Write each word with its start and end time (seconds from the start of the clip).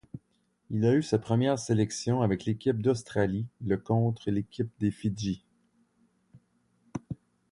Il 0.71 0.83
a 0.83 0.95
eu 0.95 1.03
sa 1.03 1.19
première 1.19 1.59
sélection 1.59 2.23
avec 2.23 2.45
l'équipe 2.45 2.81
d'Australie 2.81 3.45
le 3.63 3.77
contre 3.77 4.31
l'équipe 4.31 4.71
des 4.79 4.89
Fidji. 4.89 5.43